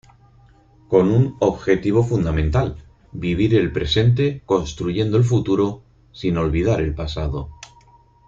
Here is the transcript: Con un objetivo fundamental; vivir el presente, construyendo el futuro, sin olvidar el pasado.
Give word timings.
Con 0.87 1.11
un 1.11 1.35
objetivo 1.41 2.01
fundamental; 2.03 2.75
vivir 3.11 3.53
el 3.53 3.71
presente, 3.71 4.41
construyendo 4.47 5.15
el 5.15 5.23
futuro, 5.23 5.83
sin 6.11 6.37
olvidar 6.39 6.81
el 6.81 6.95
pasado. 6.95 7.51